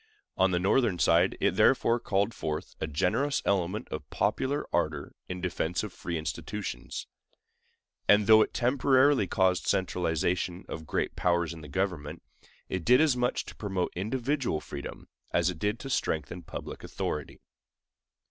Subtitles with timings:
[0.35, 5.41] On the Northern side it therefore called forth a generous element of popular ardor in
[5.41, 7.05] defense of free institutions;
[8.07, 12.23] and though it temporarily caused centralization of great powers in the government,
[12.67, 17.39] it did as much to promote individual freedom as it did to strengthen public authority.